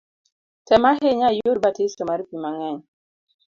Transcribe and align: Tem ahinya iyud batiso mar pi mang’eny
Tem 0.65 0.83
ahinya 0.91 1.29
iyud 1.35 1.57
batiso 1.63 2.01
mar 2.09 2.21
pi 2.27 2.35
mang’eny 2.43 2.79